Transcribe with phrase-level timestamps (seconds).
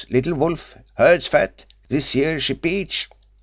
[0.09, 0.73] Little wolf.
[0.95, 1.65] Herds fat.
[1.87, 3.07] This year—she peach!"